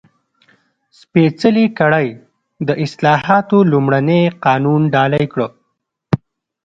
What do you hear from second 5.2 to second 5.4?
کړ.